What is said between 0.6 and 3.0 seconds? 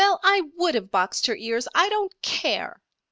have boxed her ears, I don't care!"